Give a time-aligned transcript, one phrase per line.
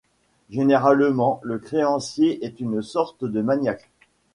[0.49, 3.91] Généralement, le créancier est une sorte de maniaque.